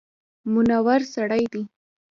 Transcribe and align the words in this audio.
منور 0.51 1.01
سړی 1.13 1.43
دی. 1.53 1.63